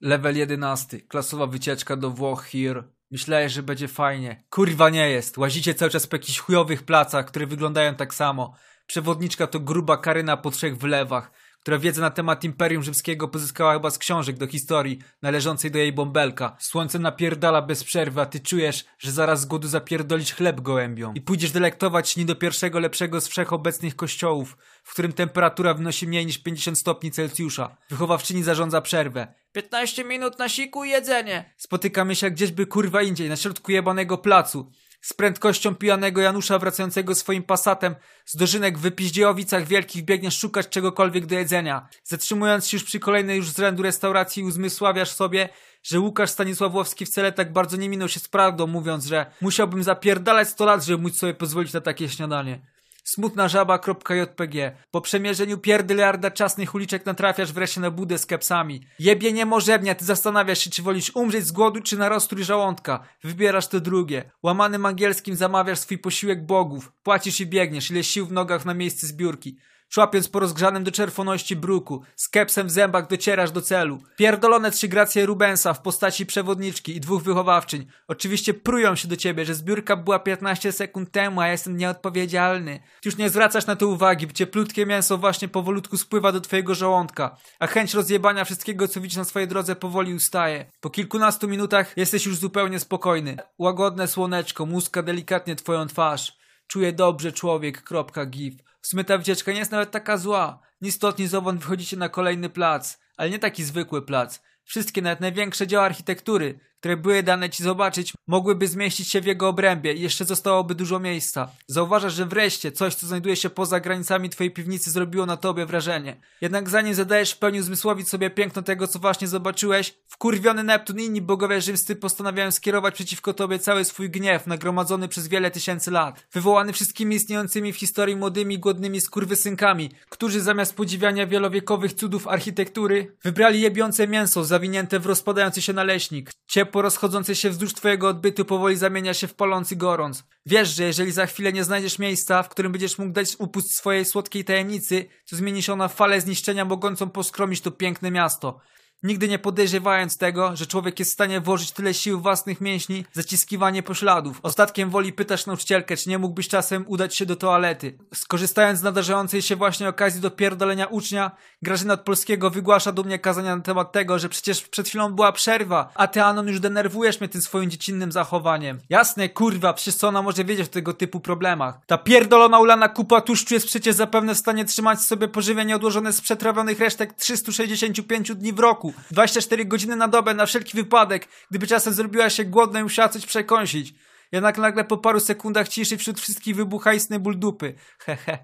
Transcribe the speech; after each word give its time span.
Level 0.00 0.36
11. 0.36 1.00
Klasowa 1.08 1.46
wycieczka 1.46 1.96
do 1.96 2.10
Włoch 2.10 2.44
here. 2.44 2.82
Myślałeś, 3.10 3.52
że 3.52 3.62
będzie 3.62 3.88
fajnie. 3.88 4.44
Kurwa 4.50 4.90
nie 4.90 5.10
jest. 5.10 5.38
Łazicie 5.38 5.74
cały 5.74 5.90
czas 5.90 6.06
po 6.06 6.16
jakichś 6.16 6.38
chujowych 6.38 6.82
placach, 6.82 7.26
które 7.26 7.46
wyglądają 7.46 7.94
tak 7.94 8.14
samo. 8.14 8.54
Przewodniczka 8.86 9.46
to 9.46 9.60
gruba 9.60 9.96
Karyna 9.96 10.36
po 10.36 10.50
trzech 10.50 10.78
wylewach, 10.78 11.30
która 11.60 11.78
wiedzę 11.78 12.00
na 12.00 12.10
temat 12.10 12.44
Imperium 12.44 12.82
Rzymskiego 12.82 13.28
pozyskała 13.28 13.72
chyba 13.72 13.90
z 13.90 13.98
książek 13.98 14.38
do 14.38 14.46
historii 14.46 14.98
należącej 15.22 15.70
do 15.70 15.78
jej 15.78 15.92
bąbelka. 15.92 16.56
Słońce 16.60 16.98
napierdala 16.98 17.62
bez 17.62 17.84
przerwy, 17.84 18.20
a 18.20 18.26
ty 18.26 18.40
czujesz, 18.40 18.84
że 18.98 19.12
zaraz 19.12 19.40
z 19.40 19.46
głodu 19.46 19.68
zapierdolisz 19.68 20.34
chleb 20.34 20.60
gołębią. 20.60 21.12
I 21.14 21.20
pójdziesz 21.20 21.52
delektować 21.52 22.08
śni 22.08 22.24
do 22.24 22.34
pierwszego 22.34 22.78
lepszego 22.78 23.20
z 23.20 23.28
wszechobecnych 23.28 23.96
kościołów, 23.96 24.56
w 24.84 24.92
którym 24.92 25.12
temperatura 25.12 25.74
wynosi 25.74 26.06
mniej 26.06 26.26
niż 26.26 26.38
50 26.38 26.78
stopni 26.78 27.10
Celsjusza. 27.10 27.76
Wychowawczyni 27.90 28.42
zarządza 28.42 28.80
przerwę. 28.80 29.34
15 29.58 30.04
minut 30.04 30.38
na 30.38 30.48
siku 30.48 30.84
i 30.84 30.90
jedzenie. 30.90 31.54
Spotykamy 31.56 32.16
się 32.16 32.30
gdzieśby 32.30 32.66
kurwa 32.66 33.02
indziej, 33.02 33.28
na 33.28 33.36
środku 33.36 33.72
jebanego 33.72 34.18
placu. 34.18 34.70
Z 35.00 35.12
prędkością 35.12 35.74
pijanego 35.74 36.20
Janusza 36.20 36.58
wracającego 36.58 37.14
swoim 37.14 37.42
pasatem 37.42 37.94
z 38.26 38.36
dożynek 38.36 38.78
w 38.78 38.80
wypiździejowicach 38.80 39.66
wielkich 39.66 40.04
biegniesz 40.04 40.38
szukać 40.38 40.68
czegokolwiek 40.68 41.26
do 41.26 41.34
jedzenia. 41.34 41.88
Zatrzymując 42.04 42.68
się 42.68 42.76
już 42.76 42.84
przy 42.84 43.00
kolejnej 43.00 43.36
już 43.36 43.50
z 43.50 43.58
rzędu 43.58 43.82
restauracji 43.82 44.44
uzmysławiasz 44.44 45.10
sobie, 45.10 45.48
że 45.82 46.00
Łukasz 46.00 46.30
Stanisławowski 46.30 47.06
wcale 47.06 47.32
tak 47.32 47.52
bardzo 47.52 47.76
nie 47.76 47.88
minął 47.88 48.08
się 48.08 48.20
z 48.20 48.28
prawdą, 48.28 48.66
mówiąc, 48.66 49.06
że 49.06 49.26
musiałbym 49.40 49.82
zapierdalać 49.82 50.48
100 50.48 50.64
lat, 50.64 50.84
żeby 50.84 51.02
móc 51.02 51.16
sobie 51.16 51.34
pozwolić 51.34 51.72
na 51.72 51.80
takie 51.80 52.08
śniadanie. 52.08 52.60
Smutna 53.08 53.48
żaba.jpg. 53.48 54.76
Po 54.90 55.00
przemierzeniu 55.00 55.58
pierdyliarda 55.58 56.30
czasnych 56.30 56.74
uliczek 56.74 57.06
natrafiasz 57.06 57.52
wreszcie 57.52 57.80
na 57.80 57.90
budę 57.90 58.18
z 58.18 58.26
kepsami. 58.26 58.82
Jebie 58.98 59.32
niemożebnia, 59.32 59.94
ty 59.94 60.04
zastanawiasz 60.04 60.58
się, 60.58 60.70
czy 60.70 60.82
wolisz 60.82 61.16
umrzeć 61.16 61.46
z 61.46 61.52
głodu, 61.52 61.80
czy 61.80 61.98
na 61.98 62.08
roztrój 62.08 62.44
żołądka. 62.44 63.00
Wybierasz 63.24 63.68
to 63.68 63.80
drugie. 63.80 64.30
Łamanym 64.42 64.86
angielskim 64.86 65.36
zamawiasz 65.36 65.78
swój 65.78 65.98
posiłek 65.98 66.46
bogów. 66.46 66.92
Płacisz 67.02 67.40
i 67.40 67.46
biegniesz, 67.46 67.90
ile 67.90 68.04
sił 68.04 68.26
w 68.26 68.32
nogach 68.32 68.64
na 68.64 68.74
miejsce 68.74 69.06
zbiórki. 69.06 69.58
Szłapiąc 69.90 70.28
po 70.28 70.40
rozgrzanym 70.40 70.84
do 70.84 70.90
czerwoności 70.90 71.56
bruku, 71.56 72.02
z 72.16 72.28
kepsem 72.28 72.66
w 72.66 72.70
zębach 72.70 73.08
docierasz 73.08 73.50
do 73.50 73.62
celu. 73.62 73.98
Pierdolone 74.16 74.70
trzy 74.70 74.88
gracje 74.88 75.26
Rubensa 75.26 75.74
w 75.74 75.82
postaci 75.82 76.26
przewodniczki 76.26 76.96
i 76.96 77.00
dwóch 77.00 77.22
wychowawczyń. 77.22 77.86
Oczywiście 78.08 78.54
prują 78.54 78.96
się 78.96 79.08
do 79.08 79.16
ciebie, 79.16 79.44
że 79.44 79.54
zbiórka 79.54 79.96
była 79.96 80.18
15 80.18 80.72
sekund 80.72 81.10
temu, 81.10 81.40
a 81.40 81.46
ja 81.46 81.52
jestem 81.52 81.76
nieodpowiedzialny. 81.76 82.80
Ty 83.00 83.08
już 83.08 83.16
nie 83.16 83.30
zwracasz 83.30 83.66
na 83.66 83.76
to 83.76 83.88
uwagi, 83.88 84.26
bo 84.26 84.32
cieplutkie 84.32 84.86
mięso 84.86 85.18
właśnie 85.18 85.48
powolutku 85.48 85.96
spływa 85.96 86.32
do 86.32 86.40
twojego 86.40 86.74
żołądka, 86.74 87.36
a 87.58 87.66
chęć 87.66 87.94
rozjebania 87.94 88.44
wszystkiego, 88.44 88.88
co 88.88 89.00
widzisz 89.00 89.16
na 89.16 89.24
swojej 89.24 89.48
drodze 89.48 89.76
powoli 89.76 90.14
ustaje. 90.14 90.70
Po 90.80 90.90
kilkunastu 90.90 91.48
minutach 91.48 91.96
jesteś 91.96 92.26
już 92.26 92.36
zupełnie 92.36 92.80
spokojny. 92.80 93.36
Łagodne 93.58 94.08
słoneczko 94.08 94.66
muska 94.66 95.02
delikatnie 95.02 95.56
twoją 95.56 95.86
twarz. 95.86 96.38
Czuję 96.66 96.92
dobrze 96.92 97.32
człowiek, 97.32 97.82
kropka 97.82 98.26
gif. 98.26 98.67
W 98.80 98.86
sumie 98.86 99.04
ta 99.04 99.18
wycieczka 99.18 99.52
nie 99.52 99.58
jest 99.58 99.70
nawet 99.70 99.90
taka 99.90 100.16
zła. 100.16 100.60
Ni 100.80 100.92
stąd, 100.92 101.18
zowąd 101.20 101.60
wychodzicie 101.60 101.96
na 101.96 102.08
kolejny 102.08 102.50
plac. 102.50 102.98
Ale 103.16 103.30
nie 103.30 103.38
taki 103.38 103.64
zwykły 103.64 104.02
plac. 104.02 104.40
Wszystkie, 104.64 105.02
nawet 105.02 105.20
największe 105.20 105.66
dzieła 105.66 105.84
architektury, 105.84 106.60
które 106.80 106.96
były 106.96 107.22
dane 107.22 107.50
ci 107.50 107.62
zobaczyć, 107.62 108.12
mogłyby 108.26 108.68
zmieścić 108.68 109.08
się 109.08 109.20
w 109.20 109.26
jego 109.26 109.48
obrębie 109.48 109.92
i 109.92 110.00
jeszcze 110.00 110.24
zostałoby 110.24 110.74
dużo 110.74 111.00
miejsca. 111.00 111.50
Zauważasz, 111.66 112.14
że 112.14 112.26
wreszcie 112.26 112.72
coś, 112.72 112.94
co 112.94 113.06
znajduje 113.06 113.36
się 113.36 113.50
poza 113.50 113.80
granicami 113.80 114.30
twojej 114.30 114.50
piwnicy, 114.50 114.90
zrobiło 114.90 115.26
na 115.26 115.36
tobie 115.36 115.66
wrażenie. 115.66 116.20
Jednak 116.40 116.68
zanim 116.70 116.94
zadajesz 116.94 117.32
w 117.32 117.38
pełni 117.38 117.60
uzmysłowić 117.60 118.08
sobie 118.08 118.30
piękno 118.30 118.62
tego, 118.62 118.86
co 118.86 118.98
właśnie 118.98 119.28
zobaczyłeś, 119.28 119.94
wkurwiony 120.06 120.64
Neptun 120.64 121.00
i 121.00 121.04
inni 121.04 121.22
bogowie 121.22 121.60
rzymscy 121.60 121.96
postanawiają 121.96 122.50
skierować 122.50 122.94
przeciwko 122.94 123.34
tobie 123.34 123.58
cały 123.58 123.84
swój 123.84 124.10
gniew, 124.10 124.46
nagromadzony 124.46 125.08
przez 125.08 125.28
wiele 125.28 125.50
tysięcy 125.50 125.90
lat. 125.90 126.26
Wywołany 126.32 126.72
wszystkimi 126.72 127.16
istniejącymi 127.16 127.72
w 127.72 127.76
historii 127.76 128.16
młodymi, 128.16 128.58
głodnymi 128.58 129.00
skurwysynkami, 129.00 129.90
którzy 130.08 130.40
zamiast 130.40 130.76
podziwiania 130.76 131.26
wielowiekowych 131.26 131.92
cudów 131.92 132.28
architektury, 132.28 133.16
wybrali 133.22 133.60
jebiące 133.60 134.08
mięso 134.08 134.44
zawinięte 134.44 134.98
w 134.98 135.06
rozpadający 135.06 135.62
się 135.62 135.72
naleśnik. 135.72 136.30
Ciepło 136.48 136.82
rozchodzące 136.82 137.36
się 137.36 137.50
wzdłuż 137.50 137.74
twojego 137.74 138.08
odbytu 138.08 138.44
powoli 138.44 138.76
zamienia 138.76 139.14
się 139.14 139.26
w 139.26 139.34
palący 139.34 139.76
gorąc. 139.76 140.24
Wiesz, 140.46 140.68
że 140.68 140.84
jeżeli 140.84 141.12
za 141.12 141.26
chwilę 141.26 141.52
nie 141.52 141.64
znajdziesz 141.64 141.98
miejsca, 141.98 142.42
w 142.42 142.48
którym 142.48 142.72
będziesz 142.72 142.98
mógł 142.98 143.12
dać 143.12 143.36
upust 143.38 143.76
swojej 143.76 144.04
słodkiej 144.04 144.44
tajemnicy, 144.44 145.06
to 145.30 145.36
zmieni 145.36 145.62
się 145.62 145.72
ona 145.72 145.88
w 145.88 145.94
falę 145.94 146.20
zniszczenia 146.20 146.64
mogącą 146.64 147.10
poskromić 147.10 147.60
to 147.60 147.70
piękne 147.70 148.10
miasto. 148.10 148.60
Nigdy 149.02 149.28
nie 149.28 149.38
podejrzewając 149.38 150.18
tego, 150.18 150.56
że 150.56 150.66
człowiek 150.66 150.98
jest 150.98 151.10
w 151.10 151.14
stanie 151.14 151.40
włożyć 151.40 151.72
tyle 151.72 151.94
sił 151.94 152.20
własnych 152.20 152.60
mięśni, 152.60 153.04
zaciskiwanie 153.12 153.82
pośladów. 153.82 154.40
Ostatkiem 154.42 154.90
woli 154.90 155.12
pytasz 155.12 155.46
nauczycielkę, 155.46 155.96
czy 155.96 156.10
nie 156.10 156.18
mógłbyś 156.18 156.48
czasem 156.48 156.84
udać 156.88 157.16
się 157.16 157.26
do 157.26 157.36
toalety. 157.36 157.98
Skorzystając 158.14 158.78
z 158.78 158.82
nadarzającej 158.82 159.42
się 159.42 159.56
właśnie 159.56 159.88
okazji 159.88 160.20
do 160.20 160.30
pierdolenia 160.30 160.86
ucznia, 160.86 161.30
Grażyna 161.62 161.94
od 161.94 162.00
Polskiego 162.00 162.50
wygłasza 162.50 162.92
dumnie 162.92 163.18
kazania 163.18 163.56
na 163.56 163.62
temat 163.62 163.92
tego, 163.92 164.18
że 164.18 164.28
przecież 164.28 164.62
przed 164.62 164.88
chwilą 164.88 165.12
była 165.12 165.32
przerwa, 165.32 165.92
a 165.94 166.06
ty 166.06 166.22
Anon 166.22 166.48
już 166.48 166.60
denerwujesz 166.60 167.20
mnie 167.20 167.28
tym 167.28 167.42
swoim 167.42 167.70
dziecinnym 167.70 168.12
zachowaniem. 168.12 168.78
Jasne, 168.90 169.28
kurwa, 169.28 169.72
przecież 169.72 169.94
co 169.94 170.08
ona 170.08 170.22
może 170.22 170.44
wiedzieć 170.44 170.68
o 170.68 170.70
tego 170.70 170.92
typu 170.92 171.20
problemach? 171.20 171.78
Ta 171.86 171.98
pierdolona 171.98 172.58
ulana 172.58 172.88
kupa 172.88 173.20
tłuszczu 173.20 173.54
jest 173.54 173.66
przecież 173.66 173.94
zapewne 173.94 174.34
w 174.34 174.38
stanie 174.38 174.64
trzymać 174.64 175.00
sobie 175.00 175.28
pożywienie 175.28 175.76
odłożone 175.76 176.12
z 176.12 176.20
przetrawionych 176.20 176.80
resztek 176.80 177.12
365 177.12 178.34
dni 178.34 178.52
w 178.52 178.58
roku. 178.58 178.87
24 179.10 179.64
godziny 179.64 179.96
na 179.96 180.08
dobę 180.08 180.34
na 180.34 180.46
wszelki 180.46 180.76
wypadek, 180.76 181.28
gdyby 181.50 181.66
czasem 181.66 181.92
zrobiła 181.92 182.30
się 182.30 182.44
głodna 182.44 182.80
i 182.80 182.82
musiała 182.82 183.08
coś 183.08 183.26
przekąsić. 183.26 183.94
Jednak 184.32 184.58
nagle 184.58 184.84
po 184.84 184.98
paru 184.98 185.20
sekundach 185.20 185.68
ciszy 185.68 185.96
wśród 185.96 186.20
wszystkich 186.20 186.56
wybucha 186.56 186.92
istny 186.92 187.18
ból 187.18 187.38
dupy. 187.38 187.74
Hehe. 187.98 188.38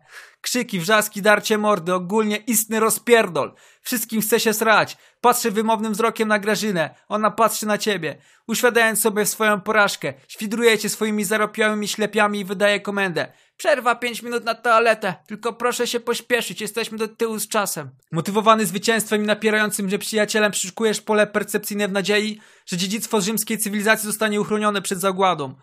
Krzyki, 0.45 0.81
wrzaski, 0.81 1.23
darcie 1.23 1.59
mordy, 1.59 1.95
ogólnie 1.95 2.37
istny 2.37 2.81
rozpierdol. 2.81 3.55
Wszystkim 3.83 4.21
chce 4.21 4.41
się 4.41 4.53
srać. 4.53 4.97
Patrzę 5.21 5.51
wymownym 5.51 5.93
wzrokiem 5.93 6.29
na 6.29 6.39
Grażynę. 6.39 6.95
Ona 7.09 7.31
patrzy 7.31 7.67
na 7.67 7.79
ciebie. 7.79 8.17
Uświadamiając 8.47 9.01
sobie 9.01 9.27
swoją 9.27 9.61
porażkę, 9.61 10.15
świdruje 10.29 10.79
cię 10.79 10.89
swoimi 10.89 11.25
zaropiałymi 11.25 11.89
ślepiami 11.89 12.41
i 12.41 12.45
wydaje 12.45 12.81
komendę. 12.81 13.33
Przerwa 13.57 13.95
pięć 13.95 14.23
minut 14.23 14.45
na 14.45 14.55
toaletę. 14.55 15.15
Tylko 15.27 15.53
proszę 15.53 15.87
się 15.87 16.01
pośpieszyć, 16.01 16.61
jesteśmy 16.61 16.99
do 16.99 17.09
tyłu 17.09 17.39
z 17.39 17.49
czasem. 17.49 17.91
Motywowany 18.13 18.67
zwycięstwem 18.67 19.23
i 19.23 19.27
napierającym 19.27 19.91
że 19.91 19.99
przyjacielem 19.99 20.53
przyszukujesz 20.53 21.01
pole 21.01 21.27
percepcyjne 21.27 21.89
w 21.89 21.93
nadziei, 21.93 22.41
że 22.67 22.77
dziedzictwo 22.77 23.21
rzymskiej 23.21 23.59
cywilizacji 23.59 24.07
zostanie 24.07 24.41
uchronione 24.41 24.83
przed 24.83 25.01
zagładą. 25.01 25.55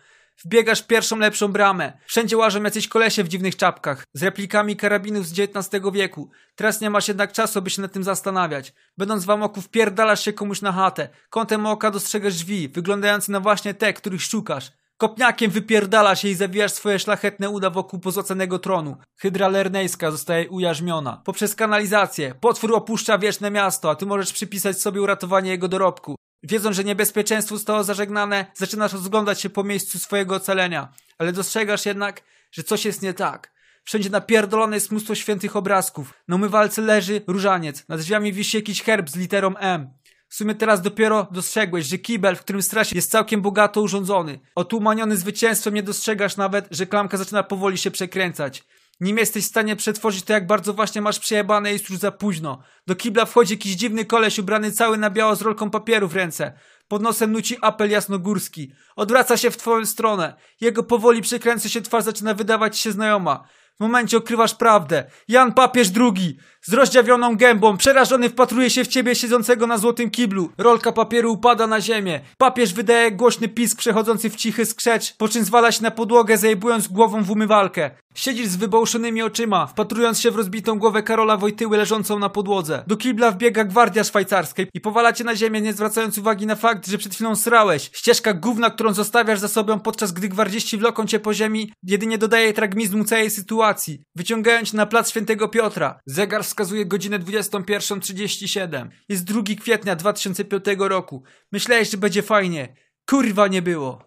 Wbiegasz 0.45 0.83
pierwszą 0.83 1.17
lepszą 1.17 1.47
bramę. 1.47 1.93
Wszędzie 2.05 2.37
łażą 2.37 2.63
jacyś 2.63 2.87
kolesie 2.87 3.23
w 3.23 3.27
dziwnych 3.27 3.55
czapkach, 3.55 4.03
z 4.13 4.23
replikami 4.23 4.75
karabinów 4.75 5.27
z 5.27 5.39
XIX 5.39 5.83
wieku. 5.93 6.29
Teraz 6.55 6.81
nie 6.81 6.89
masz 6.89 7.07
jednak 7.07 7.31
czasu, 7.31 7.61
by 7.61 7.69
się 7.69 7.81
nad 7.81 7.91
tym 7.91 8.03
zastanawiać. 8.03 8.73
Będąc 8.97 9.25
w 9.25 9.29
amoku 9.29 9.61
wpierdalasz 9.61 10.25
się 10.25 10.33
komuś 10.33 10.61
na 10.61 10.71
chatę. 10.71 11.09
Kątem 11.29 11.65
oka 11.65 11.91
dostrzegasz 11.91 12.33
drzwi, 12.33 12.69
wyglądające 12.69 13.31
na 13.31 13.39
właśnie 13.39 13.73
te, 13.73 13.93
których 13.93 14.21
szukasz. 14.21 14.71
Kopniakiem 14.97 15.51
wypierdala 15.51 16.15
się 16.15 16.27
i 16.27 16.35
zawijasz 16.35 16.71
swoje 16.71 16.99
szlachetne 16.99 17.49
uda 17.49 17.69
wokół 17.69 17.99
pozłacanego 17.99 18.59
tronu. 18.59 18.97
Hydra 19.17 19.47
lernejska 19.47 20.11
zostaje 20.11 20.49
ujarzmiona. 20.49 21.21
Poprzez 21.25 21.55
kanalizację. 21.55 22.35
Potwór 22.41 22.75
opuszcza 22.75 23.17
wieczne 23.17 23.51
miasto, 23.51 23.89
a 23.89 23.95
ty 23.95 24.05
możesz 24.05 24.33
przypisać 24.33 24.81
sobie 24.81 25.01
uratowanie 25.01 25.51
jego 25.51 25.67
dorobku. 25.67 26.15
Wiedząc, 26.43 26.75
że 26.75 26.83
niebezpieczeństwo 26.83 27.55
zostało 27.55 27.83
zażegnane, 27.83 28.45
zaczynasz 28.53 28.93
rozglądać 28.93 29.41
się 29.41 29.49
po 29.49 29.63
miejscu 29.63 29.99
swojego 29.99 30.35
ocalenia. 30.35 30.93
Ale 31.17 31.33
dostrzegasz 31.33 31.85
jednak, 31.85 32.23
że 32.51 32.63
coś 32.63 32.85
jest 32.85 33.01
nie 33.01 33.13
tak. 33.13 33.51
Wszędzie 33.83 34.09
napierdolone 34.09 34.75
jest 34.75 34.91
mnóstwo 34.91 35.15
świętych 35.15 35.55
obrazków. 35.55 36.13
Na 36.27 36.35
umywalce 36.35 36.81
leży 36.81 37.21
różaniec. 37.27 37.87
Nad 37.87 37.99
drzwiami 37.99 38.33
wisi 38.33 38.57
jakiś 38.57 38.83
herb 38.83 39.09
z 39.09 39.15
literą 39.15 39.55
M. 39.55 39.89
W 40.27 40.35
sumie 40.35 40.55
teraz 40.55 40.81
dopiero 40.81 41.27
dostrzegłeś, 41.31 41.85
że 41.85 41.97
kibel, 41.97 42.35
w 42.35 42.39
którym 42.39 42.61
strasz 42.61 42.93
jest 42.93 43.11
całkiem 43.11 43.41
bogato 43.41 43.81
urządzony. 43.81 44.39
Otumaniony 44.55 45.17
zwycięstwem 45.17 45.73
nie 45.73 45.83
dostrzegasz 45.83 46.37
nawet, 46.37 46.67
że 46.71 46.85
klamka 46.85 47.17
zaczyna 47.17 47.43
powoli 47.43 47.77
się 47.77 47.91
przekręcać. 47.91 48.63
Nim 49.01 49.17
jesteś 49.17 49.43
w 49.43 49.47
stanie 49.47 49.75
przetworzyć 49.75 50.23
to, 50.23 50.33
jak 50.33 50.47
bardzo 50.47 50.73
właśnie 50.73 51.01
masz 51.01 51.19
przejebane, 51.19 51.71
jest 51.71 51.89
już 51.89 51.99
za 51.99 52.11
późno. 52.11 52.63
Do 52.87 52.95
kibla 52.95 53.25
wchodzi 53.25 53.53
jakiś 53.53 53.71
dziwny 53.71 54.05
koleś 54.05 54.39
ubrany 54.39 54.71
cały 54.71 54.97
na 54.97 55.09
biało 55.09 55.35
z 55.35 55.41
rolką 55.41 55.69
papieru 55.69 56.07
w 56.07 56.15
ręce. 56.15 56.53
Pod 56.87 57.01
nosem 57.01 57.31
nuci 57.31 57.57
apel 57.61 57.89
jasnogórski. 57.89 58.73
Odwraca 58.95 59.37
się 59.37 59.51
w 59.51 59.57
twoją 59.57 59.85
stronę. 59.85 60.33
Jego 60.61 60.83
powoli 60.83 61.21
przekręca 61.21 61.69
się 61.69 61.81
twarz 61.81 62.03
zaczyna 62.03 62.33
wydawać 62.33 62.79
się 62.79 62.91
znajoma. 62.91 63.43
W 63.77 63.79
momencie 63.79 64.17
okrywasz 64.17 64.55
prawdę. 64.55 65.11
Jan 65.27 65.53
Papież 65.53 65.87
II! 65.95 66.37
Z 66.63 66.73
rozdziawioną 66.73 67.37
gębą, 67.37 67.77
przerażony 67.77 68.29
wpatruje 68.29 68.69
się 68.69 68.83
w 68.83 68.87
ciebie 68.87 69.15
siedzącego 69.15 69.67
na 69.67 69.77
złotym 69.77 70.09
kiblu. 70.09 70.49
Rolka 70.57 70.91
papieru 70.91 71.33
upada 71.33 71.67
na 71.67 71.81
ziemię. 71.81 72.21
Papież 72.37 72.73
wydaje 72.73 73.11
głośny 73.11 73.47
pisk 73.47 73.77
przechodzący 73.77 74.29
w 74.29 74.35
cichy 74.35 74.65
skrzecz, 74.65 75.13
po 75.17 75.27
czym 75.27 75.43
zwala 75.43 75.71
się 75.71 75.83
na 75.83 75.91
podłogę, 75.91 76.37
zajmując 76.37 76.87
głową 76.87 77.23
w 77.23 77.31
umywalkę. 77.31 77.91
Siedzisz 78.15 78.47
z 78.47 78.55
wybałszonymi 78.55 79.21
oczyma, 79.21 79.67
wpatrując 79.67 80.19
się 80.19 80.31
w 80.31 80.35
rozbitą 80.35 80.79
głowę 80.79 81.03
Karola 81.03 81.37
Wojtyły 81.37 81.77
leżącą 81.77 82.19
na 82.19 82.29
podłodze. 82.29 82.83
Do 82.87 82.97
kibla 82.97 83.31
wbiega 83.31 83.63
gwardia 83.63 84.03
szwajcarskiej 84.03 84.67
i 84.73 84.81
powala 84.81 85.13
cię 85.13 85.23
na 85.23 85.35
ziemię, 85.35 85.61
nie 85.61 85.73
zwracając 85.73 86.17
uwagi 86.17 86.45
na 86.45 86.55
fakt, 86.55 86.87
że 86.87 86.97
przed 86.97 87.13
chwilą 87.13 87.35
srałeś. 87.35 87.89
Ścieżka 87.93 88.33
gówna, 88.33 88.69
którą 88.69 88.93
zostawiasz 88.93 89.39
za 89.39 89.47
sobą, 89.47 89.79
podczas 89.79 90.11
gdy 90.11 90.29
gwardziści 90.29 90.77
wloką 90.77 91.05
cię 91.05 91.19
po 91.19 91.33
ziemi, 91.33 91.73
jedynie 91.83 92.17
dodaje 92.17 92.53
tragizmu 92.53 93.03
całej 93.03 93.29
sytuacji. 93.29 94.01
Wyciągają 94.15 94.65
cię 94.65 94.77
na 94.77 94.85
plac 94.85 95.09
Świętego 95.09 95.47
Piotra. 95.47 95.99
Zegar 96.05 96.43
wskazuje 96.51 96.85
godzinę 96.85 97.19
21.37. 97.19 98.89
Jest 99.09 99.23
2 99.23 99.41
kwietnia 99.61 99.95
2005 99.95 100.65
roku. 100.77 101.23
Myślałeś, 101.51 101.89
że 101.89 101.97
będzie 101.97 102.21
fajnie. 102.21 102.75
Kurwa 103.09 103.47
nie 103.47 103.61
było. 103.61 104.03